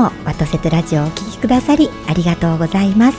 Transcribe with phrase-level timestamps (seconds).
[0.00, 3.18] もワトセトラジオをお聞きくださりありがとうございます。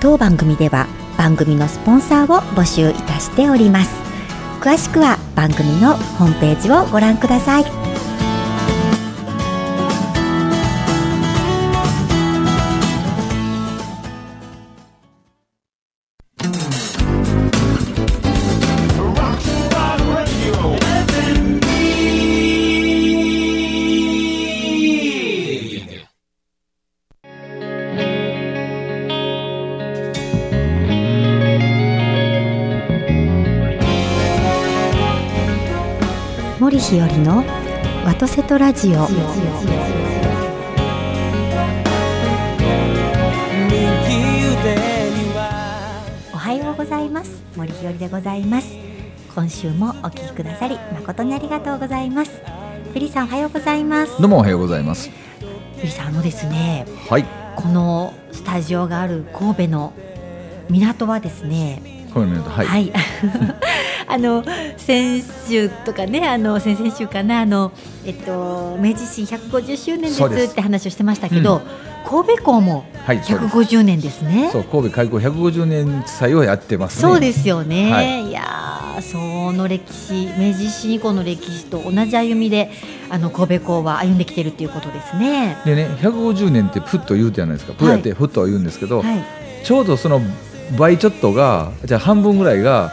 [0.00, 0.86] 当番組では
[1.18, 3.94] 番組のスポンサーを募集いたしております。
[4.60, 7.85] 詳しくは番組のホームページをご覧ください。
[38.36, 38.96] ワトセトラジオお
[46.36, 48.76] はようございます森日和でございます
[49.34, 52.42] 今週もお聞きくださり誠にありがとうございます
[52.92, 55.08] フリさんおはようございますどうもおはようございます。
[55.78, 57.24] フリさんあのですねはい。
[57.56, 59.94] このスタジオがある神戸の
[60.68, 61.80] 港はですね
[62.12, 62.66] はい。
[62.66, 62.92] はい。
[64.08, 64.44] あの
[64.76, 67.72] 先週とかね、あの先々週かな、あの
[68.04, 71.60] えっと明治維新150周年ですって話をしてましたけど、
[72.08, 74.50] 神戸港もはいそうです150年ですね。
[74.52, 77.02] そう神戸開港150年祭をやってますね。
[77.02, 82.70] そうですよね。、はいやーその歴史明治維新以降の歴史と同じ歩みで
[83.10, 85.58] あの神戸港は歩んできてるっていうことですね。
[85.66, 87.74] でね150年ってプッと言うじゃないですか。
[87.74, 89.24] プッやってフッとは言うんですけど、はい
[89.64, 90.20] ちょうどその
[90.78, 92.92] 倍ちょっとがじゃあ半分ぐらいが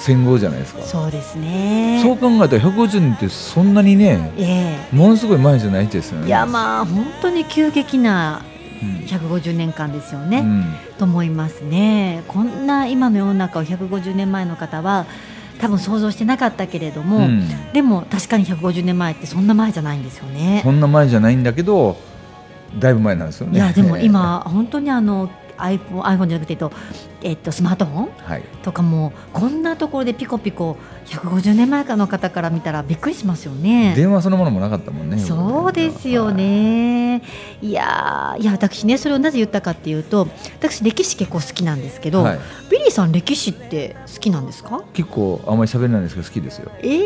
[0.00, 0.82] 戦後じゃないですか。
[0.82, 2.00] そうですね。
[2.02, 6.24] そう考えたら150年ってそんなにねえものすごい前じゃないですよね。
[6.26, 8.42] えいやまあ本当に急激な
[8.80, 10.38] うん150年間ですよね。
[10.38, 10.64] うん
[10.98, 12.22] と思いますね。
[12.28, 15.06] こんな今の世の中を150年前の方は
[15.60, 20.70] 多分想像してなかったけれども、うんでも確かに150年前ってそんな前じゃないんですよねそ。
[20.70, 21.96] んな前じゃないんだけど
[22.78, 23.56] だいぶ前なんですよね。
[23.56, 25.28] いやでも今本当にあの
[25.58, 26.72] iPhone, iPhone じゃなくて、えっと
[27.20, 28.08] えっと、スマートフォン？
[28.24, 28.42] はい。
[28.62, 30.76] とかもこんなところでピコピコ
[31.06, 33.94] 150年前かの方から見たらびっくりしますよね。
[33.96, 35.18] 電話そのものもなかったもんね。
[35.18, 37.22] そうですよね。
[37.60, 40.28] いやーいや私ねそれをなぜ言ったかっていうと
[40.60, 42.38] 私歴史結構好きなんですけど、はい
[42.70, 44.82] ビリーさん歴史って好きなんですか？
[44.92, 46.70] 結構あんまり喋れないんですけど好きですよ。
[46.80, 46.98] えー、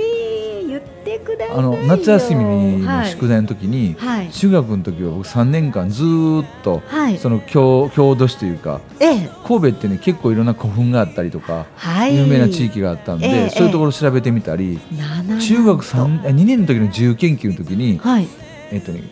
[0.73, 1.59] 言ってくださいよ。
[1.59, 4.31] あの夏休みのはい宿題の時に、はい。
[4.31, 7.19] 中学の時は僕3年間ずーっと、はい。
[7.19, 9.31] その郷郷土史というかええ。
[9.47, 12.17] 神戸ってね結構いろんな古墳があったりとか、はい。
[12.17, 14.79] 有名な地域があったんで、ええそういうところを調べてみたり、
[15.41, 18.27] 中学3 2年の時の自由研究の時に、はい。
[18.71, 19.03] えっとね、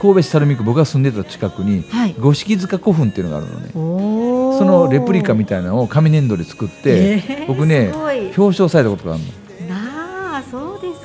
[0.00, 2.14] 神戸市垂水区僕が住んでた近くに、はい。
[2.18, 3.70] 五色塚古墳っていうのがあるのね。
[4.58, 9.30] そのレプリカみたいなのを紙粘土で作って、ええ僕ね表彰されたことがあるの。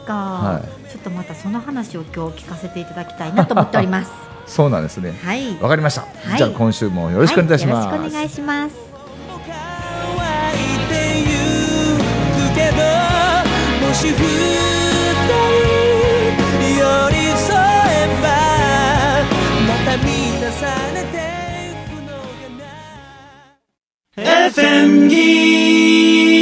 [0.03, 4.11] か、はちょっとまたその話を今日聞かせていただきたいなと思っております。
[4.45, 5.17] そうなんですね。
[5.23, 5.57] はい。
[5.59, 6.01] わかりました、
[6.35, 6.37] い。
[6.37, 7.87] じゃあ今週もよろしくお願いします。
[7.87, 8.93] はよろしくお願いします。
[13.93, 14.19] もし二人
[16.79, 18.25] 寄り添えば
[19.67, 20.07] また満
[20.41, 20.61] たさ
[20.95, 21.15] れて
[21.69, 22.57] ゆくのか
[24.17, 26.32] な FM ギー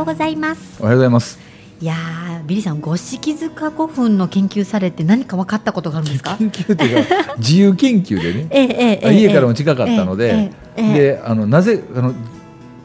[0.00, 0.82] ようございます。
[0.82, 1.38] おはようございます。
[1.80, 6.36] いやービリーさん五色塚古墳の研究されて何か分かったことがあるんですか？
[6.36, 12.12] 研究というか 自由研究でね、えええ家からも近かったので、であのなぜあの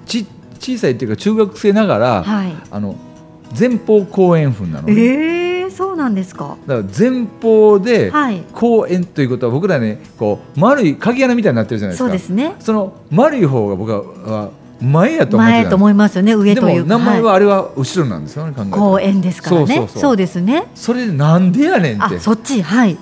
[0.06, 0.26] ち
[0.60, 2.54] 小さいっていうか中学生ながら、はい。
[2.72, 2.96] あの
[3.58, 6.56] 前方後円墳なのね、ええそうなんですか？
[6.68, 8.44] だから前方ではい。
[8.54, 12.06] 後円ということは僕らねこう丸い鍵穴みたいになってるじゃないですか。
[12.06, 12.54] そうですね。
[12.60, 14.50] その丸い方が僕はは
[14.82, 18.78] 前やと前と思いますよね上でという名前ははあれは後ろなんですよね考えたら。
[18.78, 19.88] い公園ですからね。
[19.88, 20.68] そうですね。
[20.76, 22.16] それでなんでやねんって。
[22.16, 22.62] あそっち。
[22.62, 22.98] はい。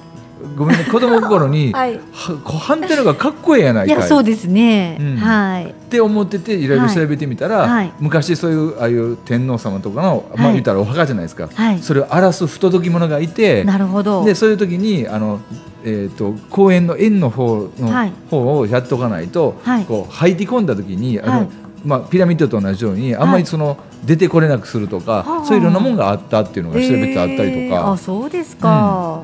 [0.56, 0.84] ごめんね。
[0.86, 2.00] 子供心に、 はい。
[2.12, 3.98] はこう反対のがかっこええやないかい。
[3.98, 5.18] いやそうですね、うん。
[5.18, 5.66] はい。
[5.66, 7.70] って思ってていろいろ調べてみたら、はい。
[7.70, 11.80] はい昔そういうああいう天皇様とかの、まあはい言ったらお墓じゃないですか、はい。
[11.80, 14.24] それを荒らす不届き者がいてなるほど。
[14.26, 15.40] でそういう時にあの、
[15.84, 18.14] えー、と公園の円の方の、はい。
[18.30, 19.86] 方をやっとかないと、はい。
[19.86, 21.48] こう入り込んだ時にあの、はい
[21.84, 27.70] まあ、ピラミッドと同じようにあんまりその、出てこれなくするとか、はあそういういろんなものがあったっていうのが調べてあったりとえー。
[27.70, 29.24] か、あそうですか、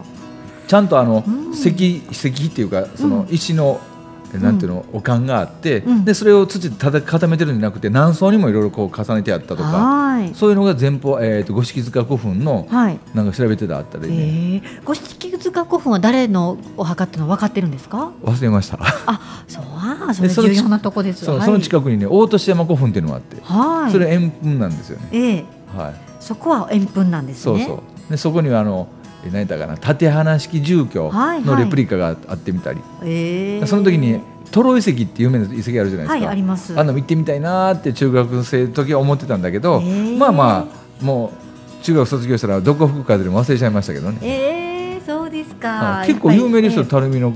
[0.68, 1.52] ちゃんとあの、うん。
[1.52, 1.70] 石
[2.12, 3.34] 石っていうかそのうん。
[3.34, 3.89] 石のえ
[4.38, 6.06] なんていうの、おかんがあって、うん。
[6.06, 10.36] でそれを土でただ固めてるんじゃなくて何層にもいろいろこう重ねてあったとかはい。
[10.36, 13.00] そういうのが前方、えー、と五色塚古墳のはい。
[13.14, 18.12] なんか調べてたあったりね、ええ五色塚古墳は誰のお墓っていうのは分かってるんですか？
[18.24, 18.78] 忘れました。
[18.82, 21.26] あそうあそれ重要なとこです。
[21.26, 21.46] そう、はい。
[21.46, 23.92] その近くにね大年山古墳っていうのがあって、はい。
[23.92, 25.46] それ円墳なんですよね、ええ。
[25.76, 27.64] はい、そこは円墳なんですね。
[27.66, 28.12] そうそう。
[28.12, 31.42] でそこにはあのえ何やったかな縦花式住居はいはい。
[31.44, 33.68] のレプリカがあってみたり、ええ。
[33.68, 34.22] その時に
[34.52, 36.80] トロ遺跡っていう有名な遺跡あるじゃないですか、はいあります。
[36.80, 40.68] あの行ってみたいなーって中学生の時は思ってたんだけど、まあま
[41.02, 41.34] あも
[41.82, 46.08] う中学卒業したらどこ吹く風でも忘れちゃいましたけどね、ええそうですか、はい。
[46.08, 47.34] 結構有名ですよ垂水の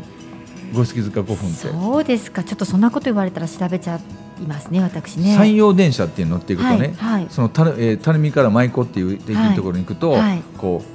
[0.73, 2.43] 五色塚古墳って、そうですか。
[2.43, 5.33] ちょっとそんなこと言われたら調べちゃいますね私ね。
[5.35, 7.27] 山陽電車っていうの乗っていくとね、はいはい。
[7.29, 10.41] そのたる、えー、垂水から舞子っていう駅のところに行くと、はい。
[10.57, 10.92] こう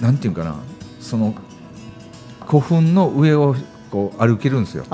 [0.00, 0.56] なんていうかな
[1.00, 1.34] その
[2.46, 3.54] 古墳の上を
[3.90, 4.84] こう歩けるんですよ。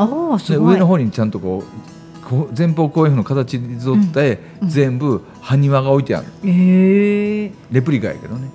[0.48, 4.68] で上の方にちゃんとこうこう前方後円墳の形に沿って、うん。
[4.68, 6.26] 全部埴輪が置いてある。
[6.44, 8.48] ええレプリカやけどね。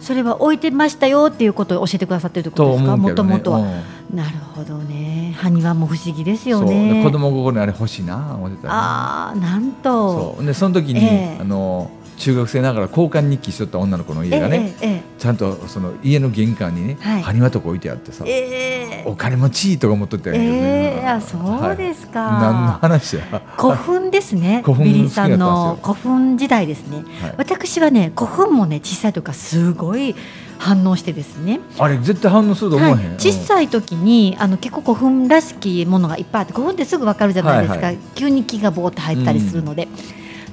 [0.00, 2.96] それは置いてましたよっていうことを教えてくださってるってこととですか？
[2.96, 3.14] も。
[3.14, 4.16] ともとは、うん。
[4.16, 5.34] なるほどね。
[5.38, 7.02] 埴輪も不思議ですよね。
[7.02, 10.36] 子供心にあれ欲しいな思ってたらね、ああなんと。
[10.36, 10.44] そう。
[10.44, 11.38] でその時に、ええ。
[11.40, 17.22] あの中学生ながら交換日記しとった女の子の家がね、ええちゃんとその家の玄関にね、はい。
[17.22, 19.02] 埴輪とか置いてあってさ、ええ。
[19.02, 20.58] えお金持ちいいとか思っとったんやけどね。
[20.60, 22.42] えそうですか、はい。
[22.42, 23.42] 何の話や。
[23.56, 24.62] 古墳ですね。
[24.64, 27.34] 古墳ビリーさんの古墳時代ですね、はい。
[27.38, 30.14] 私はね古墳もね小さい時からすごい
[30.58, 32.96] 反応してですね、あれ絶対反応すると思わへん。
[32.96, 37.98] はい、小さい時にあの結構古墳らしきものがいっぱいあって古墳ってすぐわかるじゃないですか、はいはい。
[38.14, 39.88] 急に木がぼーって入ったりするので、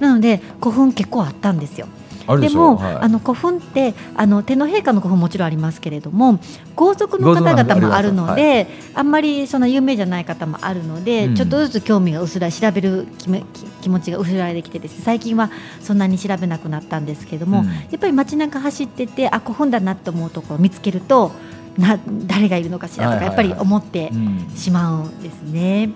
[0.03, 1.88] なので古墳結構あったんですよ。
[2.27, 2.95] ででも、はい。
[2.95, 6.39] あの古墳ってあの天皇陛下の古墳もちろんありますけれども
[6.73, 11.35] 皇族の方々もあるの豪族の方あで、あんまりその有名じゃない方もあるので、うん。
[11.35, 15.51] ちょっとずつ興味が薄らい調べる気め気気持ちが薄らいできてですね最近は
[15.81, 17.65] そんなに調べなくなったんですけども、うん。
[17.65, 21.31] やっぱり街中走っててあ古墳だなと思うところを見つけると
[21.77, 24.51] な誰がいるのかしらとかやっぱり思ってうん。
[24.56, 25.88] しまうんですね。
[25.88, 25.94] で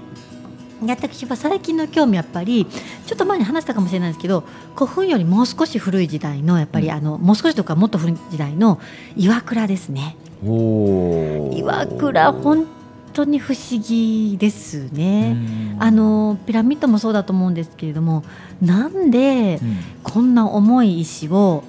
[0.86, 4.44] 私は最近の興味やっぱりちょっと前に話したかもしれないですけど
[4.76, 6.94] 古墳よりもう少し古い時代のやっぱり、うん。
[6.94, 8.80] あのもう少しとかもっと古い時代の
[9.16, 10.16] 岩倉ですね。
[10.44, 12.68] 岩倉本
[13.14, 15.78] 当に不思議ですうね、ん。
[15.80, 18.24] あのピラミッドもそうだと思うんですけれども
[18.62, 19.78] なんでうん。
[20.04, 21.64] こんな重い石を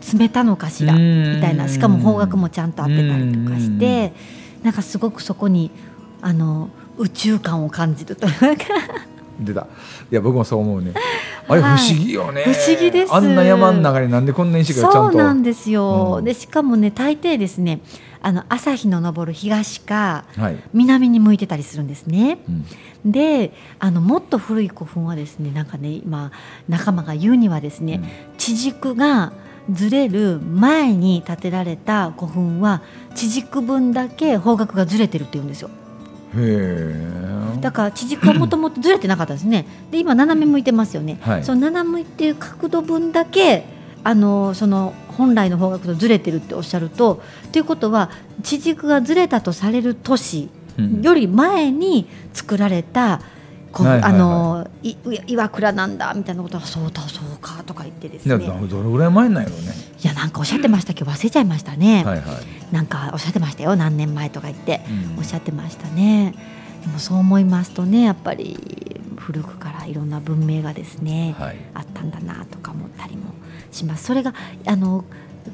[0.00, 1.34] 詰めたのかしらうん。
[1.36, 4.12] みたいなしかも方角もちゃんと合ってたりとかして
[4.62, 5.72] なんかすごくそこに
[6.20, 8.64] あの宇宙感を感じるというか。
[9.40, 9.66] 出た。
[10.10, 10.92] いや僕もそう思うね。
[11.48, 11.94] あれ不はい。
[11.94, 13.14] 思議よね、不思議です。
[13.14, 15.18] あんな山の中になんでこんな石がちゃそんと。
[15.18, 16.24] うなんですよ、うん。
[16.24, 17.80] でしかもね大抵ですね
[18.20, 22.38] あの朝日の昇る東かはい、南に向いてたりするんですね。
[23.04, 23.10] うん。
[23.10, 26.30] であのもっと古い古墳はですねなんかね今
[26.68, 29.32] 仲間が言うにはですね、地軸が
[29.70, 32.82] ずれる前に建てられた古墳は
[33.14, 35.70] 地軸分だけ方角がずれてるって言うんですよ
[37.60, 39.66] だから地軸はもともとずれてなかったですね。
[39.90, 41.44] で今斜め向いてますよね、はい。
[41.44, 43.64] その斜め向いてる角度分だけ
[44.04, 48.10] あのその本来の方角とずれてるっておっしゃるとということは
[48.42, 50.48] 地軸がずれたとされる都市
[50.78, 53.20] うんより前に作られた、
[53.72, 54.20] こうはいはいはい。
[54.20, 59.68] あのい岩倉なんだみたいなことはそうだそうかとか言ってですいやねどれぐらい前なんやろうね。
[60.02, 62.22] いやなんかおっしゃってましたけど忘れちゃいましたね、はいは
[62.70, 64.82] い、なんかおっしゃってましたよ何年前とか言って。
[65.14, 65.18] うん。
[65.18, 66.34] おっしゃってましたね。
[66.82, 71.56] でもそう思いますとねやっぱり古くからいろんな文明がですね、はい。
[71.74, 73.32] あったんだなとか思ったりも
[73.70, 74.04] します。
[74.04, 74.34] それが
[74.66, 75.04] あの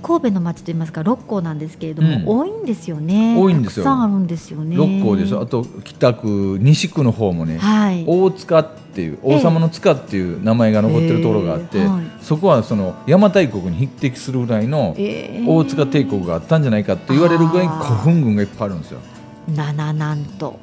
[0.02, 2.25] 神戸の町といいますか六甲なんですけれども、うん。
[2.26, 3.37] 多いんですよね。
[3.38, 3.85] 多いんですよ。
[3.85, 4.76] たくさんあるんですよね。
[4.76, 8.04] 六甲でしょあと北区西区の方もね、はい。
[8.07, 11.87] 大塚っていう王様の塚っていう名前が残ってるところがあって、ええ。
[11.87, 12.04] はい。
[12.21, 19.00] そこはその邪馬台国に匹敵するぐらいのえー大塚帝国があったんじゃないかと言われるぐらい古墳群がいっぱいあるんですよ。
[19.49, 20.59] 七なんと。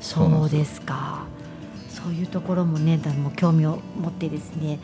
[0.00, 1.28] そうなんですそうですか。
[1.88, 4.78] そういうところもねだもう興味を持ってですね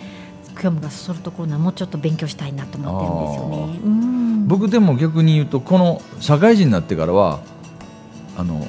[0.60, 4.44] 興味がそそるところなもうちょっと勉強したいなと思ってるんですよね。
[4.46, 7.40] 僕でも逆に言うとこの社会人になってからは
[8.36, 8.66] あの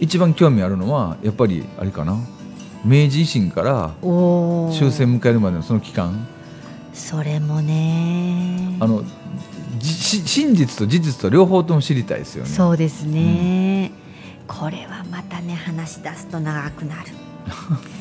[0.00, 2.16] 一番興味あるのはやっぱりあれかな
[2.84, 6.26] 明治維新から終戦迎えるまでのその期間
[6.92, 9.04] それもねあの
[9.80, 12.50] 真実と事実と両方とも知りたいですよね。
[12.50, 13.90] そうですね、
[14.46, 17.10] これはまたね話し出すと長くなる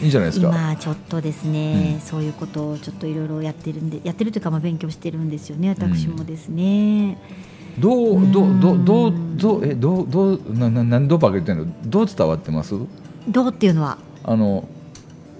[0.01, 0.47] いいんじゃないですか。
[0.47, 2.01] 今ちょっとですね、うん。
[2.01, 7.17] そういうことをちょっといろいろやってるんでやってるというかまあ勉強してるんですよね私もですね、
[7.79, 9.37] どうどうどうどううん。
[9.37, 11.89] どうえどうどうなな何どうばっかり言ってんの？
[11.89, 12.75] どう伝わってます？
[13.27, 13.97] どうっていうのは？
[14.23, 14.67] あの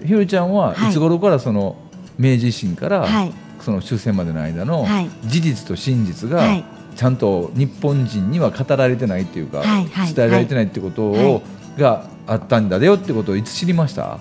[0.04, 0.90] ひろりちゃんははい。
[0.90, 1.76] いつ頃からその
[2.18, 3.32] 明治維新から、はい。
[3.60, 5.10] その終戦までの間のはい。
[5.24, 6.64] 事実と真実がはい。
[6.96, 10.12] ちゃんと日本人には語られてないっていうか、はいはい。
[10.12, 11.40] 伝えられてないってことを、は
[11.78, 11.80] い。
[11.80, 14.18] があったんだよってことをいつ知りました？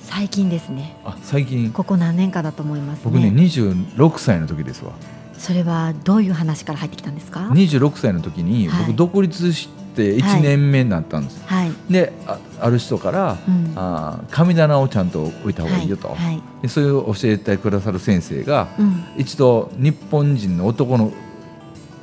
[0.00, 0.96] 最近ですね。
[1.04, 1.70] あ最近。
[1.70, 3.02] ここ何年かだと思いますね。
[3.04, 4.92] 僕ね26歳の時ですわ。
[5.36, 8.86] それはどういう話から入ってきたんですか？26歳の時にはい。
[8.86, 13.72] 僕独立して1年目になったんです、はい、であある人から、うん。
[13.76, 16.16] あー神棚をちゃんと置いた方がいいよと、はい。
[16.16, 16.42] はい。
[16.62, 19.04] でそれを教えてくださる先生がうん。
[19.16, 21.12] 一度日本人の男の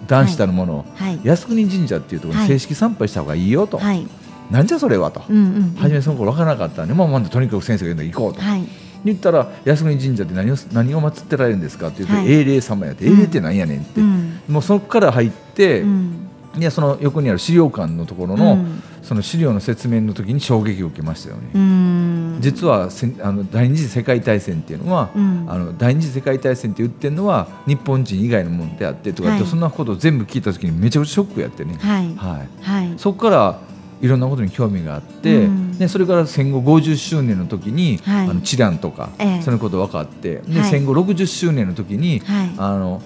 [0.07, 1.19] 男子たるものを、はい。
[1.23, 4.07] 靖国神社っていうところに正式参拝した方がいいよと、はい
[4.51, 5.75] なんじゃそれはと、うんうんうん。
[5.75, 8.67] 初めその頃分からなかったんで、まあ、まあとにかく先生が言うので行こうと、はい。
[9.03, 12.31] 言ったら靖国神社って何を何を祀ってられるんですかって言うと、はい。
[12.31, 13.13] 英霊様やって、うん。
[13.13, 14.39] 英霊ってなんやねんって、うん。
[14.49, 16.21] もうそこから入って、うん。
[16.57, 18.81] いやその横にある資料館のところの、うん。
[19.03, 21.41] その資料の説明の時に衝撃を受けましたよね。
[21.53, 22.37] うん。
[22.39, 22.89] 実は
[23.21, 25.45] あの第二次世界大戦っていうのは、うん。
[25.47, 29.49] あの第二次世界大戦って言ってるのは日本人以外のものであってとかって、はい。
[29.49, 32.15] そんなことを全部聞いた時にめちゃくちゃショックやってね、はい。
[32.15, 32.93] はい、はい。
[32.97, 33.59] そこから
[34.05, 35.77] いろんなことに興味があって、うん。
[35.77, 38.29] でそれから戦後50周年の時に、はい。
[38.29, 39.41] あのチランとか、ええ。
[39.41, 40.69] そういうこと分かってで、はい。
[40.69, 42.51] 戦後60周年の時に、はい。
[42.57, 43.01] あの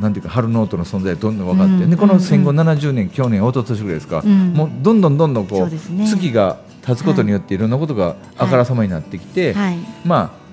[0.00, 1.90] なんていうか春ノートの存在がどんどん分かって、うん。
[1.90, 4.52] でこの戦後うん70年、去年一昨年ぐらいですか、うん。
[4.52, 10.43] もうどんどんどんどんこそうね月が経つことによっていろんなことがあからさまになってきて、はいまあ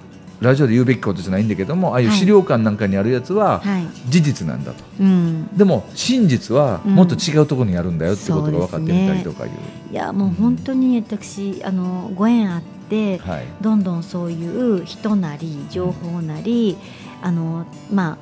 [0.42, 3.88] ラジオで言うべきことじゃないんだけどもああいうはい資料館なんかにあるやつははい。
[4.10, 5.48] 事実なんだと、うん。
[5.56, 6.96] でも真実はうん。
[6.96, 9.52] もっと違うところにあるんだよってことが分かってみたりとかいう。
[9.92, 13.46] いやもう本当に私あのご縁あってはい。
[13.62, 16.78] どんどんそういう人なり情報なり
[17.22, 18.18] あのまあ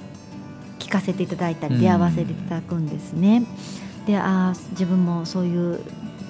[0.79, 1.81] 聞かせていただいたりうん。
[1.81, 3.43] 出会わせていただくんですね。
[4.05, 5.79] であー自分もそういう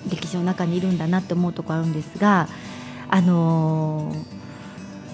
[0.09, 2.47] 歴史の中にいるんだなって思うところあるんですが
[3.09, 4.38] あのー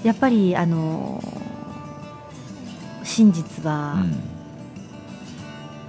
[0.05, 1.45] やっぱりあのー
[3.05, 4.03] 真実は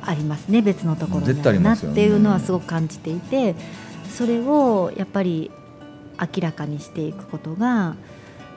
[0.02, 3.56] ありますね、別のところにありなっていうのはすごく感じていて
[4.08, 5.50] それをやっぱり
[6.20, 7.96] 明らかにしていくことが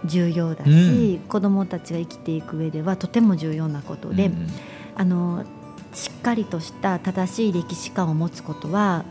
[0.05, 4.47] 重要だし、子どもたちが生きていく上ではとても重要なことで、うんうん。
[4.95, 5.45] あの
[5.93, 9.05] しっかりとした正しい歴史観を持つことは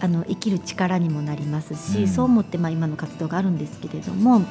[0.00, 2.08] あの生きる力にもなりますし、うん。
[2.08, 4.42] そう思ってまあ今の活動があるんですけれども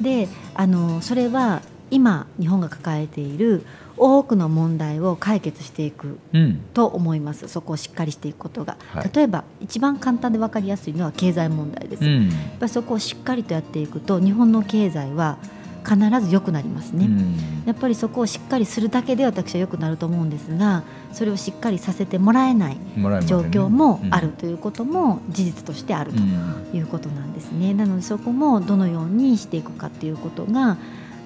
[0.00, 3.64] であのそれは今日本が抱えている
[3.96, 6.60] 多くの問題を解決していくうん。
[6.74, 7.46] と思います。
[7.48, 9.10] そこをしっかりしていくことが、はい。
[9.14, 15.38] 例えば一番簡単で分かりやすいのは経済問題です、やっうんぱりそこをしっかりとやっていくと日本の経済は
[15.84, 17.36] 必ず良くなりますね、うん。
[17.66, 22.78] やっぱりそこをしっかりするだけで私は良くなると思うんですがそれをしっかりさせてもらえない
[23.26, 26.76] 状況もあるということも事実としてあるとうん。
[26.76, 27.74] いうことなんですね。
[27.74, 30.76] なのでそこもどのようにしていくかっていうことが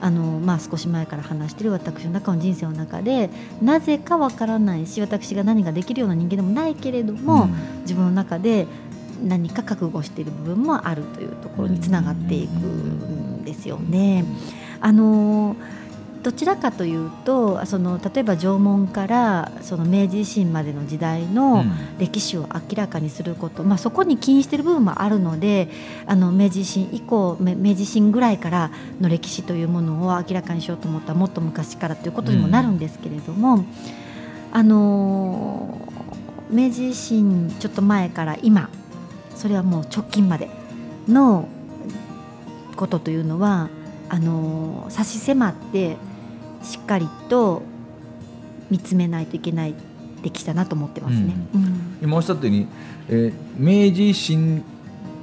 [0.01, 3.31] あの、まあ、少し前から話している私の中の人生の中で
[3.63, 7.79] なぜかわからないし私が何ができるような人間でもないけれども、うん。
[7.83, 8.67] 自分の中で
[9.23, 14.25] 何か覚悟している部分もあるというところにつながっていくんですよね。
[14.81, 15.57] あの
[16.23, 21.65] どちらかというとその例えば縄文からその明治維新までの時代の
[21.99, 25.69] 歴史を明らかにすること、まあ、そこに起因している部分もあるので
[26.07, 28.71] あの明治維新以降め明治維新ぐらいから
[29.01, 33.65] の歴史というものを明らかにしようと思ったらもっと昔からということにもなるんですけれども、
[34.53, 35.81] あの
[36.51, 38.71] 明治維新ちょっと前から今
[39.39, 40.51] それはもう直近まで
[41.09, 41.49] の
[42.75, 43.71] ことというのは
[44.09, 45.97] あの差し迫って
[46.63, 47.63] しっかりと
[48.69, 49.75] 見つめないといけない
[50.23, 51.35] 歴史だなと思ってますね。
[51.55, 52.67] うん今おっしゃったように、
[53.09, 54.65] えー明治維新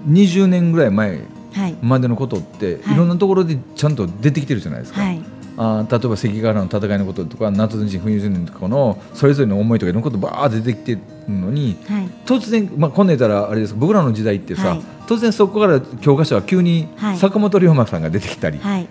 [0.08, 1.22] 20年ぐらい前
[1.54, 5.02] はいまでのことって、はいい、ろんなところでちゃんと出てきてるじゃないですか。
[5.02, 5.22] はい
[5.58, 18.88] あー例えば関ヶ原の戦いのこととか夏の陣冬の陣とかのそれぞれの思いとかいろんなことばーって出てきてるのにはい突然、まあ、こんなん言ったらあれです僕らの時代ってさ、はい突然そこから教科書は急にはい坂本龍馬さんが出てきたり、はい。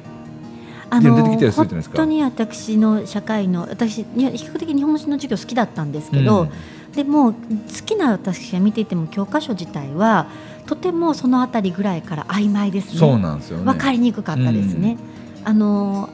[0.91, 6.51] あ出てきたりするじゃないですか本当に私の社会の私に比較的日本史の授業好きだったんですけど、うん
[6.95, 7.39] でも好
[7.85, 10.29] きな私が見ていても教科書自体は
[10.67, 12.99] とてもそのあたりぐらいから曖昧ですね。
[13.01, 13.65] そうなんですよね。
[13.65, 14.97] 分かりにくかったですね。
[15.45, 16.09] あの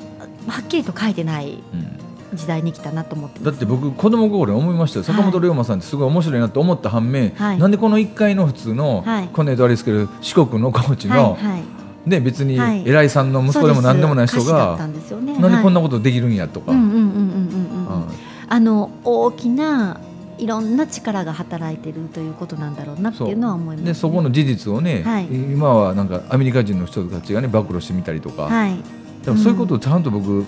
[0.47, 2.00] はっきりと書いてないうん
[2.34, 3.40] 時代に来たなと思って。
[3.40, 7.58] だって僕子供心に思いましたよ、坂本龍馬さんってすごい面白いなと思った反面、はい。
[7.58, 9.28] なんでこの1階の普通の、はい。
[9.28, 11.62] こんな言うとあれですけど四国の高知の、はいはい、
[12.10, 12.88] ね、別にはい。
[12.88, 15.38] 偉いさんの息子でも何でもない人が、ね。
[15.38, 20.00] なんでこんなこことできるんやとか、あの大きな
[20.38, 25.26] いろんな力が働いてるということなんだろうなっていうのは思います、ね、でそこの事実をね、はい。
[25.26, 28.76] 今はなんかアメリカ人の人たちがね暴露してみたりとか、はい。
[29.25, 30.46] でもそういうことをちゃんと僕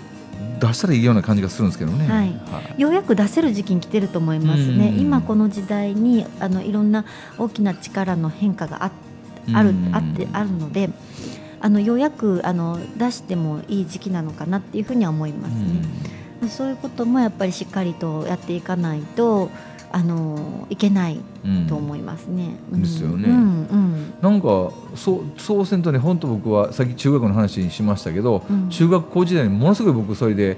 [0.65, 2.07] 出したらいいような感じがするんですけどね。
[2.07, 2.81] はい。
[2.81, 4.99] ようやく出せる時期に来てると思いますね、うん。
[4.99, 7.05] 今この時代にあのいろんな
[7.37, 8.91] 大きな力の変化があ
[9.53, 9.91] あるうん。
[9.93, 10.89] あってあるので
[11.59, 19.49] あのようやくあの出してもいい時期なのかなっていうふうには思いますね、そういうこともやっぱりしっかりとやっていかないと
[19.93, 21.67] あのいけないうん。
[21.67, 22.55] と思いますね。
[22.71, 22.81] うん。
[22.81, 23.29] ですよね。
[23.29, 24.13] うんうん。
[24.21, 28.69] なんかそうそうせんとね本当僕はさっき中学の話にしましたけど、うん。
[28.69, 30.57] 中学校時代にものすごい僕それで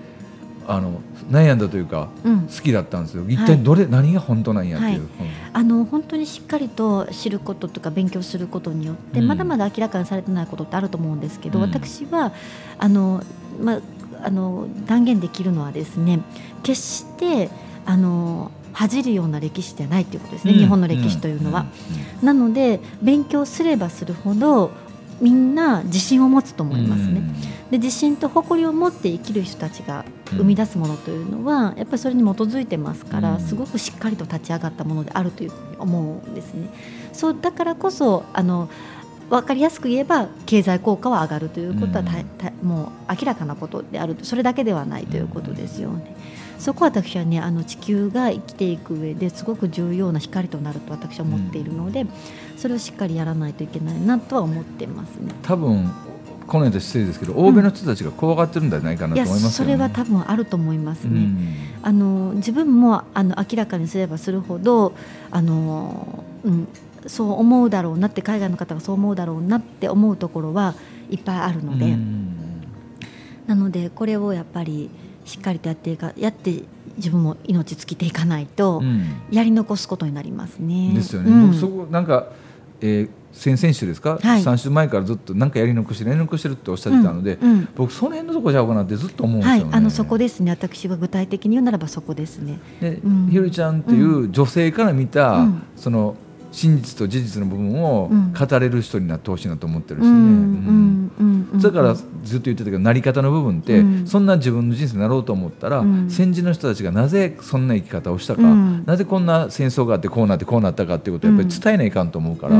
[0.67, 2.41] あの悩んだというかうん。
[2.43, 3.25] 好きだったんですよ。
[3.27, 5.09] 一体どれ、何が本当なんやっていう、はい。
[5.51, 9.27] あの本当にしっかりと知ることとか勉強することによって、うん。
[9.27, 11.65] まだまだ明らかにされてないことってあると思うんですけど、うん。
[11.65, 12.31] 私は
[12.77, 13.21] あの、
[13.61, 13.81] まあ、
[14.23, 16.21] あの断言できるのはですね
[16.63, 17.49] 決して
[17.85, 21.65] あの恥じるような歴史ではないということですね、うん日本の歴史というのは。
[22.21, 24.71] なので勉強すればするほど
[25.21, 27.21] みんな自信を持つと思いますね。
[27.71, 36.69] で自信と誇りを持って生きる人たちが生み出すものというのは、やっぱりそれに基づいてますから、うんすごくしっかりと立ち上がったものであるというふうに思うんですね。
[37.13, 38.69] そうだからこそあの
[39.29, 42.11] 分かりやすく言えば経済効果は上がるということはた、
[42.49, 46.15] たもう明らかなことであるそれだけではないということですよね。
[46.59, 52.05] そこは私はねあの地球が生きていく上ですごく重要な光となると私は思っているので、
[52.57, 55.33] それをしっかりやらないといけないなとは思ってますね。
[55.43, 55.91] 多分
[56.47, 59.73] この間失礼ですけど欧米の人たちが怖がってるんじゃないかないとや思いますよね。
[59.73, 61.09] それは多分あると思いますね。
[61.09, 64.95] うんあの自分もあの明らかにすればするほど
[65.29, 66.67] あの、うん、
[67.05, 70.73] そう思うだろうなって海外の方がそう思うだろうなって思うところは
[71.11, 72.31] いっぱいあるので、うん
[73.45, 74.89] なのでこれをやっぱり
[75.25, 76.63] しっかりとやっていかやって
[76.97, 79.03] 自分も命尽きていかないと、うん。
[79.31, 80.93] やり残すことになりますね。
[80.93, 81.47] ですよね、うん。
[81.47, 82.27] 僕そこなんか、
[82.81, 84.41] えー先々週ですか、はい。
[84.41, 87.69] 3週前からずっとなんかやり残してやり残してるっておっしゃってたので、うんうん。
[87.75, 89.63] 僕その辺のとこちゃうかなってずっと思うんですよね。
[89.63, 90.51] はい、あのそこですね。
[90.51, 92.59] 私が具体的に言うならばそこですね。
[92.79, 93.27] で、うん。
[93.29, 95.63] ひろりちゃんっていう女性から見た、うん。
[95.75, 96.15] その
[96.55, 98.33] 真実と事実の部分をうん。
[98.33, 101.09] 語れる人になってほしいなと思ってるしね。
[101.61, 104.07] だからずっと言ってたけどなり方の部分って、うん。
[104.07, 106.09] そんな自分の人生になろうと思ったら、うん。
[106.09, 108.83] 先人の人たちがなぜそんな生き方をしたか、うん。
[108.85, 112.55] なぜこんな戦争があってこうなってこうなったかっていうことをやっぱり伝えないかんと思うから。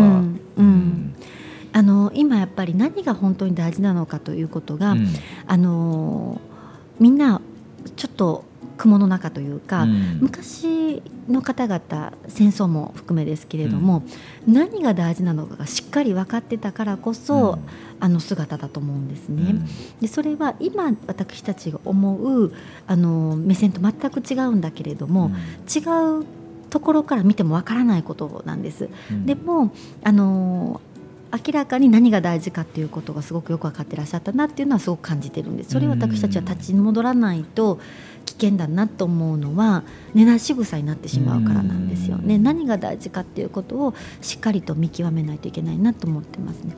[1.72, 5.08] あの今やっぱり何が本当に大事なのかということが、うん。
[5.48, 6.42] あの
[7.00, 7.42] みんな
[7.96, 8.46] ちょっと
[8.78, 10.20] 雲の中というか、うん。
[10.22, 14.04] 昔の方々戦争も含めですけれども、
[14.48, 17.60] 何が大事なのかがしっかり分かってたからこそ、
[18.00, 19.56] あの姿だと思うんですね。
[20.02, 22.54] でそれは今私たちが思う
[22.88, 25.32] あの目線と全く違うんだけれども、
[25.74, 25.80] 違
[26.22, 26.26] う
[26.70, 28.90] ところから見てもわからないことなんです。
[29.12, 29.26] うん。
[29.26, 30.82] でもあの
[31.46, 35.72] 明らかに何が大事かっていうことがすごくよく分かってらっしゃったなっていうのはすごく感じてるんです。
[35.72, 37.80] それを私たちは立ち戻らないと
[38.26, 42.36] 危険だなと思うのは根なし草になってしまうからなんですよね。
[42.36, 42.44] うん。
[42.44, 46.76] 何が大事かっていうことをしっかりと見極めないといけないなと思ってますね。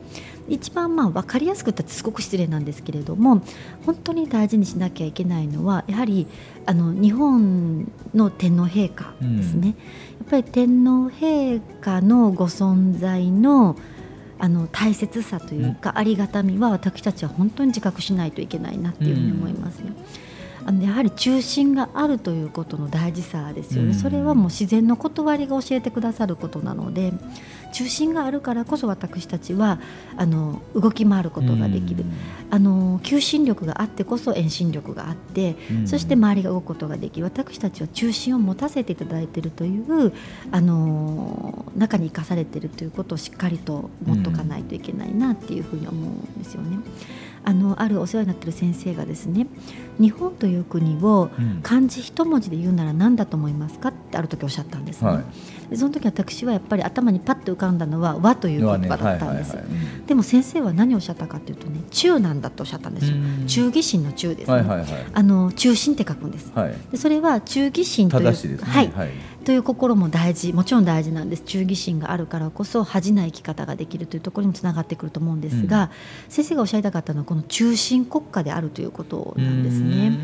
[0.50, 3.42] 一番まあ分かりやすく言ったってすごく失礼なんですけれども
[3.86, 6.26] 本当に大事にしなきゃいけないのはやはり
[6.66, 9.74] あの日本の天皇陛下ですね、や
[10.26, 13.76] っぱり天皇陛下のご存在の
[14.40, 19.92] あの大切さというか、ありがたみは私たちは本当に自覚しないといけないなっていうふうに思いますね。
[20.66, 23.94] あのやはり中心があるということの大事さですよね、うん。
[23.94, 27.14] それはもう自然の断りが教えてくださることなので
[27.78, 29.80] 中心があるからこそ私たちは
[30.18, 32.06] あの動き回ることができる、
[32.50, 35.88] あの求心力があってこそ遠心力があって、うん。
[35.88, 37.26] そして周りが動くことができる。
[37.26, 40.12] 私たちは中心を持たせていただいているという
[40.52, 46.80] あの中に生かされているということをしっかりと持っとかないといけないなっていうふうに思うんですよね。
[47.44, 49.48] あのあるお世話になっている先生がですね
[50.00, 51.60] 日本という国をうん。
[51.62, 55.10] 漢字一文字で言うなら何だと思いますかってある時おっしゃったんですね。
[55.10, 55.20] はい。
[55.20, 55.26] で
[55.76, 59.58] その時私はやっぱり頭にパッと浮かんだのは和という言葉だったんです。
[60.06, 63.18] でも先生は何をおっしゃったかというとね中なんだとおっしゃったんですよ。
[63.18, 63.48] うん。
[63.48, 64.54] 忠義心の忠ですね。
[64.54, 64.88] はいはいはい。
[65.14, 66.52] あの中心って書くんです。
[66.56, 66.76] はい。
[66.92, 68.68] でそれは忠義心という正しいですね。
[68.70, 69.10] はい、はい
[69.48, 71.44] という心も大事もちろん大事なんです。
[71.44, 75.90] 忠義心があるからこそ恥じない生き方ができるというところにもつながってくると思うんですが、
[76.28, 80.20] 先生がおっしゃりたかったのはこの中心国家であるということなんですね。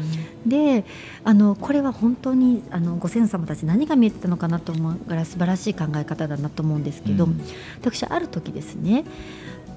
[0.45, 0.83] で
[1.23, 7.41] あのこれは本当にあのご先祖様たち何が見えてたのかなと思うから素晴らしい考え方だなと思うんですけど、うん。
[7.79, 9.05] 私ある時ですね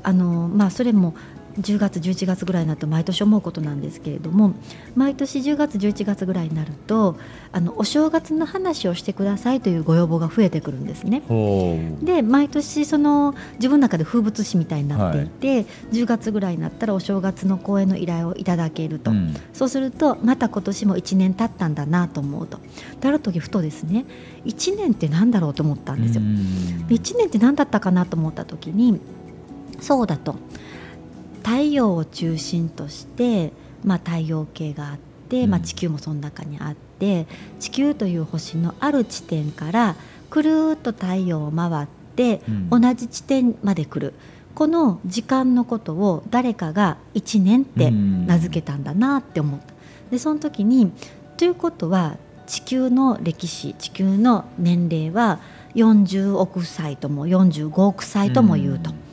[0.02, 1.14] あの、まあ、それも
[1.60, 4.54] 10月11月ぐらいになると毎年思うことなんですけれども
[4.94, 7.16] 毎年10月11月ぐらいになると
[7.52, 11.22] あのお正月の話をしてくださいというご要望が増えてくるんですね。
[11.28, 19.34] ほで毎年その自分の中で風物詩みたいになっていて、10月ぐらいになったらお正月の公演の依頼をいただけると、うん。
[19.52, 22.58] そうするとまた今年も1年経ったんだなと思うと。
[23.00, 24.04] である時ふとですね
[24.44, 26.22] 1年って何だろうと思ったんですよ。
[26.22, 26.86] うん。
[26.86, 29.00] で1年って何だったかなと思った時に
[29.80, 30.36] そうだと
[31.46, 33.52] 太陽を中心として、
[33.84, 35.50] まあ、太陽系があって、うん。
[35.50, 37.26] まあ、地球もその中にあって
[37.60, 39.94] 地球という星のある地点から
[40.28, 42.70] くるーっと太陽を回って、うん。
[42.70, 44.12] 同じ地点まで来る。
[44.56, 49.66] この時間のことを誰かが1年って名付けたんだなって思った。
[50.10, 50.90] でその時に
[51.36, 55.40] ということは地球の歴史地球の年齢は
[55.74, 59.05] 40億歳とも45億歳とも言うと、うん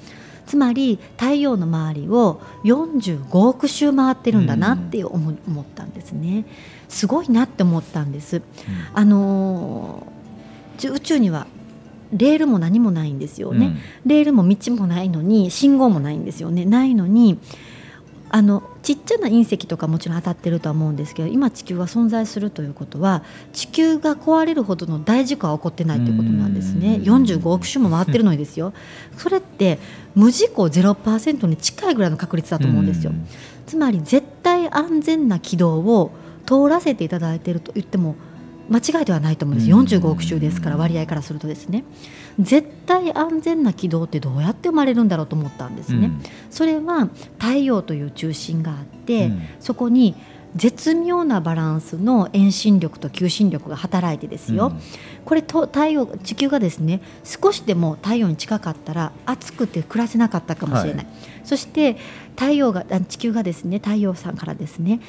[0.46, 6.46] つまり太陽の周りを45億周回ってるんだなって思ったんですね。
[6.90, 8.42] すごいなって思ったんです。
[8.94, 10.06] あの
[10.84, 11.48] 宇宙には
[12.12, 13.76] レールも何もないんですよね、
[14.06, 16.66] レールも道もないのに信号もないんですよね。
[16.66, 17.40] ないのに
[18.30, 26.98] あのちっちゃな隕石とかもちろん当たってるとは思うんですけど今地球が存在するということは地球が壊れるほどの大事故は起こってないということなんですね。
[26.98, 27.24] うん。
[27.24, 28.74] 45億周も回ってるのにですよ。
[29.18, 29.80] それって
[30.16, 33.12] 無事故0%に近いぐらいの確率だと思うんですよ。
[33.12, 33.26] うん。
[33.66, 36.12] つまり絶対安全な軌道を
[36.46, 38.16] 通らせていただいていると言っても
[38.70, 39.72] 間違いではないと思うんです。
[39.72, 39.80] うん。
[39.82, 41.84] 45億周ですから割合からするとですね。
[42.40, 46.12] 絶対安全な軌道ってどうやって生まれるんだろうと思ったんですね、
[46.50, 49.42] それは太陽という中心があって、うん。
[49.60, 50.16] そこに
[50.56, 54.72] 絶妙なバランスの遠心力と求心力が働いてですよ、
[55.26, 61.08] これと太陽地球がですね少しでも太陽に近かったら暑くて暮らせなかったかもしれない、
[61.44, 61.98] そして
[62.36, 65.02] 太陽があ地球がですね太陽さんからですね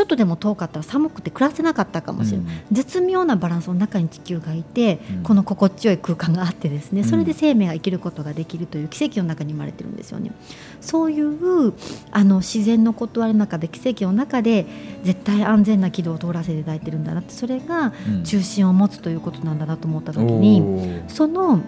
[0.00, 5.22] ちょっとでも遠かったら寒くて暮らせなかったかもしれない、絶妙なバランスの中に地球がいて、うん。
[5.24, 7.06] この心地よい空間があってですねうん。
[7.06, 10.32] それで生命が生きることができるという奇跡の中に生まれてるんですよね。
[10.80, 11.74] そういう
[12.12, 14.64] あの自然の断りの中で奇跡の中で
[15.02, 18.24] 絶対安全な軌道を通らせていただいてるんだなってそれがうん。
[18.24, 21.60] 中心を持つということなんだなと思った時に、その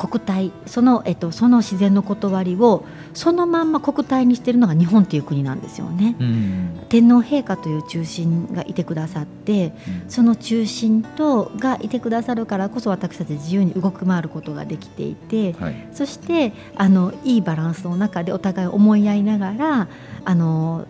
[0.00, 6.16] 国体その,、えっと、その自然の断りをそのまんま国体にしているのが日本という国なんですよね。
[6.18, 6.80] うん。
[6.88, 9.72] 天皇陛下という中心がいてくださって
[10.08, 15.88] その中心とがいてくださるからこそ私たち自由に動き回ることができていてはい。
[15.92, 19.88] そしてあのいいバランスの中でお互い思い合いながら
[20.24, 20.86] あの、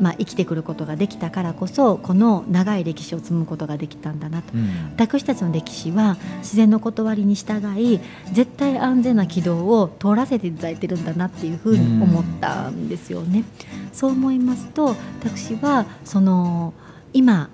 [0.00, 4.52] まあ、生きてくることができたからこそこの長い歴史を積むことができたんだなと。
[4.54, 8.00] うん私たちの歴史は自然の断りに従い
[8.32, 13.44] 絶対安全な軌道を通らせていただいてるんだなっていうふうに思ったんですよね。
[13.92, 16.72] そう思いますと私はその
[17.12, 17.48] 今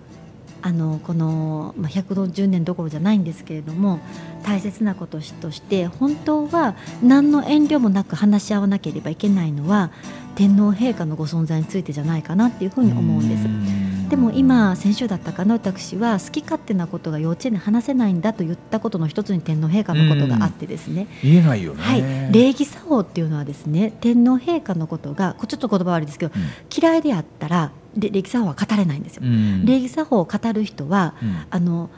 [0.63, 4.01] あのこの、まあ、110年どころじゃないんですけれども
[4.43, 9.91] 大切なこととして本当は何の遠慮もなく話し合わなければいけないのは
[10.35, 13.89] 天皇陛下のご存在についてじゃないかなっていうふうに思うんです。
[14.09, 21.83] でも今先週だったかな私は好き勝手なことが幼稚園で話せないんだと言ったことの一つに天皇陛下のことがあってですね、言えないよね。
[21.83, 26.43] はい、礼儀作法っていうのはですね天皇陛下のことがこちょっと言葉悪いですけどうん。
[26.75, 29.23] 嫌いであったらで礼儀作法は語れないんですよ。
[29.25, 29.65] うん。
[29.67, 31.37] 礼儀作法を語る人はうん。
[31.51, 31.91] あの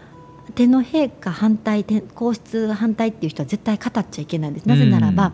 [0.55, 4.67] 天皇陛下反対天皇室反対っていう人は絶対語っちゃいけないんです。
[4.67, 5.33] なぜならば、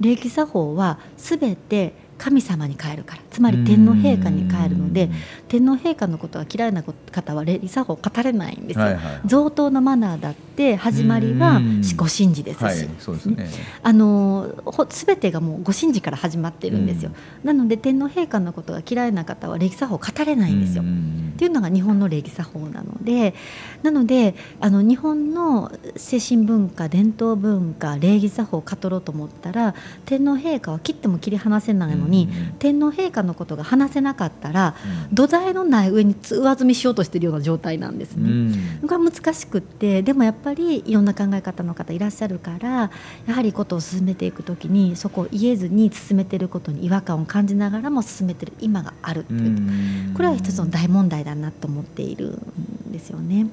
[0.00, 3.22] 礼儀作法はすべて神様に変えるから。
[3.30, 5.08] つまり天皇陛下に変えるので
[5.46, 11.82] 天皇陛下のことが嫌いな方は礼儀作法を語れないんですよ、はいはい贈答のマナーだって始まりはうん。
[11.96, 12.58] ご神事です。
[12.58, 13.48] し、はいそうですね。
[13.82, 17.12] あのほ全てがもうご神事から始まってるんですよ、
[17.44, 21.32] なので天皇陛下のことが嫌いな方は礼儀作法を語れないんですよ、うん。
[21.34, 23.34] っていうのが日本の礼儀作法なので
[23.82, 32.54] なのであの日本の精神文化伝統文化礼儀作法を語ろうと思ったら天皇陛下は切っても切り離せないのに、うん。
[32.58, 34.74] 天皇陛下のことが話せなかったら
[35.12, 38.28] 土台のない上に上積みしようとしているような状態なんですうね。
[38.30, 38.52] ん。
[38.82, 42.90] これは難しくってでもやっぱりいろんな考え方の方いらっしゃるから
[43.26, 49.36] やはりことを進めていくときにそこを言えずに進めていることに違和感を感じながらも進めている今があるってう。
[49.36, 50.14] いう、ん。
[50.14, 52.40] これは一つの大問題だなと思っている
[52.88, 53.46] んですよね。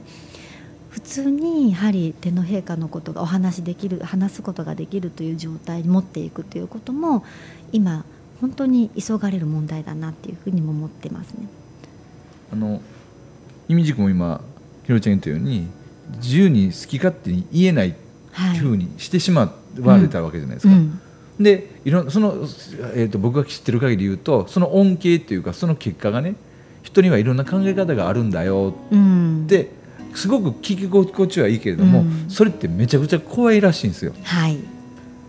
[0.96, 7.26] 普通にやはり天皇陛下のことがお話しできる話すことができるという状態に持っていくということも
[7.74, 8.06] 今
[8.42, 11.48] 本当に急がれる問題だなっていうふうにも思ってますね。
[12.52, 12.82] あの
[13.68, 14.42] 意味軸も今
[14.84, 15.68] ひろちゃん言ったように
[16.18, 17.98] 自由に好き勝手に言えないって
[18.34, 18.58] はい。
[18.58, 21.02] いうふうにしてしまわれたわけじゃないですか、うん
[21.40, 22.34] でいろんその、
[22.94, 26.36] えー、と僕が知ってる限り言うとその恩恵っていうかその結果がね
[26.82, 29.44] 人にはいろんな考え方があるんだようん。
[29.46, 29.70] って
[30.14, 32.30] すごく聞き心地はいいけれども、うん。
[32.30, 34.14] それってめちゃくちゃ怖いらしいんですよ。
[34.24, 34.58] はい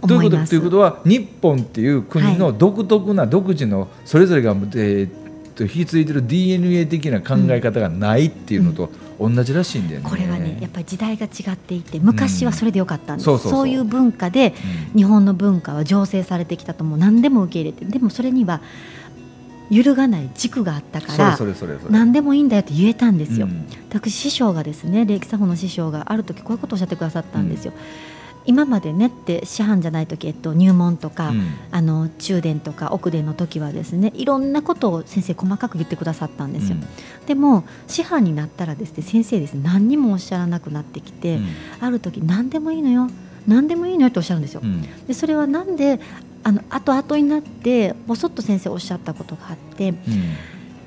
[0.02, 0.54] ということ？
[0.54, 10.06] いうことは日本っていう国はの独特な独自のそれぞれが、えーと引き継いでる DNA 的な考え方がないっていうのと同じらしいんだよね。
[10.06, 13.68] これはねやっぱり時代が違っていて昔はそれでよかったんです、そうそうそう。
[13.68, 14.52] いう文化で
[14.94, 18.60] 日本の文化は醸成されてきたともう何でも受け入れてでもそれには
[19.70, 21.38] 揺るがない軸があったから
[21.88, 23.66] 何でもいいんだよって言えたんですよ、うん。
[23.88, 27.72] 私師匠がですね礼儀作法の師匠がある時こういうことをおっしゃってくださったんですよ、
[28.46, 31.42] 今までねって師範じゃない時、えっと、入門とか、うん。
[31.70, 36.76] あの中殿とか奥殿の時はですねいろんなことを先生細かく言ってくださったんですよ、
[37.26, 41.46] でも師範になったらですね先生ですね何にもおっしゃらなくなってきて、うん。
[41.80, 43.10] ある時何でもいいのよ
[43.46, 44.82] 何でもいいのよっておっしゃるんですよ、うん。
[45.06, 46.00] でそれはなんで
[46.42, 49.96] あの後々になってぼそっと先生おっしゃったことがあってうん。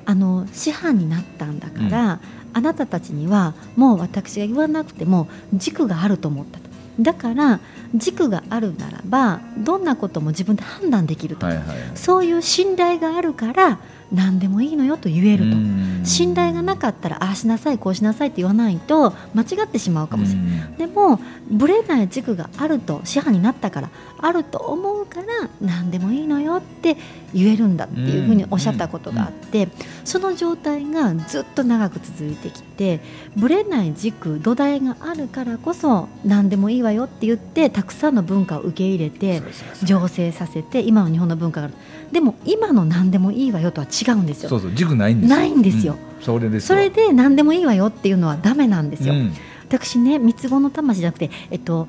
[0.06, 2.20] あの師範になったんだから、
[2.52, 6.69] あなたたちにはもう私が言わなくても軸があると思ったと
[7.02, 7.60] だから
[7.94, 13.78] 軸があるならばどんなことも自分で判断できると、はいはいそういう信頼があるから
[14.12, 16.02] 何でもいいのよと言えると、うん。
[16.04, 20.46] 信頼がなかったらああしなさいこうしなさいって言わないと間違ってしまうかもしれない。
[20.46, 20.76] うん。
[20.76, 21.20] でも
[21.50, 25.26] ぶれない軸があると師範になったからあると思うから
[25.60, 26.96] 何でもいいのよって
[27.32, 29.68] 言えるんだっていうふうにおっしゃったことがあって
[30.04, 33.00] その状態がずっと長く続いてきて
[33.36, 39.40] ぶれない軸土台があるからこそ何でもいいわよって言ってたくさんの文化を受け入れて
[39.84, 41.74] 醸成させて今の日本の文化がある
[42.12, 44.48] でも今の何でもいいわよとは違うんですよ。
[44.48, 45.36] そうそう軸ないんですよ。
[45.36, 45.94] ないんですよ。
[46.18, 46.24] うん。
[46.24, 49.32] それですそれで何でもいいわよっていうのはダメなんですよ、うん。
[49.68, 51.88] 私ね三つ子の魂じゃなくて、えっと、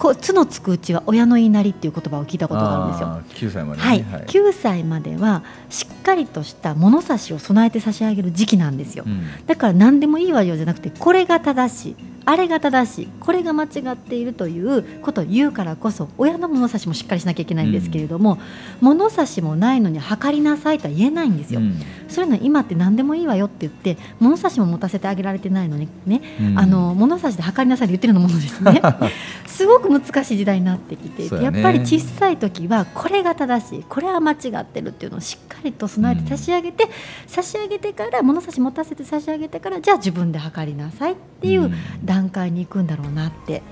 [0.00, 3.08] こうつのつくうちは親の言いなりっていう言葉を聞いたことがあるんですよ。
[3.08, 3.86] あー9歳までね。
[3.86, 9.22] はい、9歳まではしっかりとした物差しを備えて差し上げる時期なんですよ、うん。
[9.46, 18.38] だから何でもいいわよじゃなくてこれが正しいあれが正しいこれが間違っているということを言うからこそ親の物差しもしっかりしなきゃいけないんですけれども、
[18.80, 21.80] 物差しもないのに測りなさいとは言えないんですよ、うん。
[22.08, 26.58] そういうの今って何でもいいわよって言って物差しも持たせてあげられてないのにね、うん。
[26.58, 28.80] あの物差しで測りなさいって言ってるようなものですね
[29.60, 31.42] すごく難しい時代になってきてね。
[31.42, 36.88] やっぱり小さい時はこれが正しいこれは間違ってるっていうのをしっかりと備えて差し上げて、
[37.26, 41.74] 差し上げてから物差し持たせて差し上げてからじゃあ自分で測りなさいっていううん。
[42.02, 43.62] 段階に行くんだろうなってやっ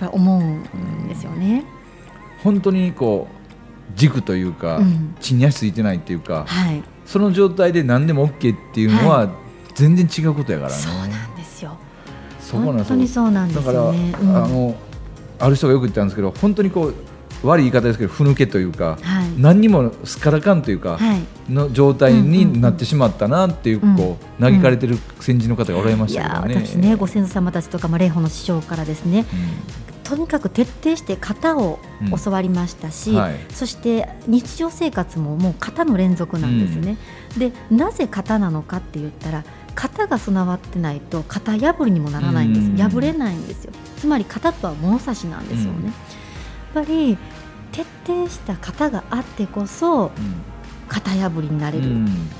[0.00, 1.64] ぱり思うんですよね。
[2.42, 5.14] 本当にこう軸というか、うん。
[5.20, 9.30] 地に足ついてないっていうかはい、その状態で何でも OK っていうのは
[9.76, 11.76] 全然違うことやからね、そうなんですよ。
[12.50, 14.12] 本当にそうなんですだから、よね。
[14.20, 14.36] うん。
[14.36, 14.74] あの
[15.40, 16.94] ある人がよく言ったんですけど本当にこう
[17.42, 19.40] 悪い言い方ですけどふぬけというか、はい。
[19.40, 21.20] 何にもすっからかんというか、はい。
[21.50, 23.96] の状態うんうんうんになってしまったなっていう,、うん。
[23.96, 26.66] こう嘆かれてる先人の方がおられましたけどね。
[26.66, 29.24] 私ねご先祖様たちとか、まあ、霊法の師匠からですね
[30.04, 33.36] とにかく徹底して型をうん教わりましたし、はい。
[33.54, 36.98] そして日常生活ももう型の連続なんですね、
[37.38, 42.90] でなぜ型なのかって言ったら型が備わってないと型破りにもならないんです、うん。
[42.90, 43.69] 破れないんですよ
[44.00, 45.84] つまり型とは物差しなんですよね、うん。
[45.86, 45.92] やっ
[46.74, 47.18] ぱり
[47.70, 50.10] 徹底した型があってこそ
[50.88, 52.30] 型破りになれる、うん。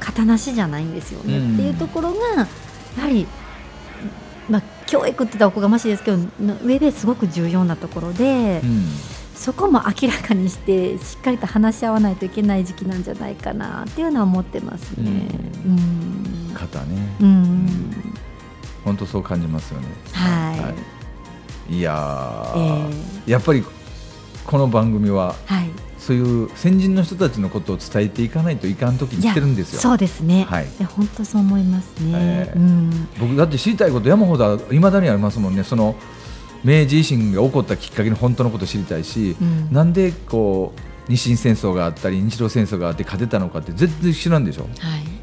[0.00, 1.54] 型なしじゃないんですよね、うん。
[1.54, 2.18] っていうところが
[2.96, 3.26] やはり、
[4.48, 8.84] まあ、教育って言ったらおこがましいですけどの上ですごく重要なところで、うん。
[9.34, 15.28] そこも明らかにしてしっかりと話し合わないといけない時期なんじゃないかなっていうのは思ってますね。
[15.66, 16.54] うん。
[16.54, 17.92] 肩ね、うん。
[18.84, 19.88] 本当そう感じますよね。
[20.12, 20.58] はい。
[20.72, 20.74] い、
[21.68, 23.64] いやえー、ーやっぱり
[24.46, 25.70] この番組ははい。
[26.04, 29.80] そういう先人の人たちのことを伝えていかないといかん時に来てるんですよ。
[29.80, 30.66] そうですね、はい。
[30.66, 32.12] いや本当そう思いますね。
[32.14, 33.08] えーうん。
[33.18, 35.64] 僕だって知りたいこと山ほどいまだにありますもんね。
[35.64, 35.96] その
[36.62, 39.72] 明治維新が起こったきっかけの本当のことを知りたいし、うん。
[39.72, 40.74] なんでこ
[41.08, 44.68] う日清戦争があったり日露戦争があって勝てたのかって全然知らんでしょは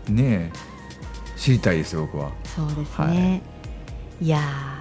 [0.10, 0.12] い。
[0.12, 0.51] ねえ。
[1.38, 2.32] 知りたいですよ僕は。
[2.43, 3.43] そうですね。
[4.19, 4.81] い、やー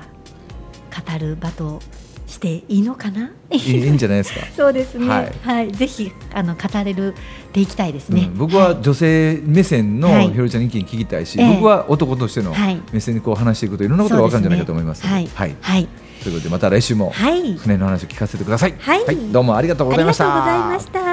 [1.00, 1.80] 語る場と
[2.26, 3.30] していいのかな？
[3.50, 5.08] いいんじゃないですか、 そうですね。
[5.08, 5.68] ははい。
[5.68, 7.14] い、ぜひあの語れる
[7.52, 8.28] でいきたいですね。
[8.32, 10.30] うん僕は女性目線のはい。
[10.30, 11.54] ひろりちゃんの意見聞きたいし、ええ。
[11.54, 12.80] 僕は男としてのはい。
[12.92, 15.06] 目線でこう話していくといろんなことが分かるんじゃないかと思います。
[15.06, 15.56] はい、はい。
[15.60, 15.88] はい、
[16.22, 19.04] ということでまた来週もはい、船の話を聞かせてください、はい。
[19.32, 20.24] どうもありがとうございました。
[20.26, 21.09] ありがとうございました。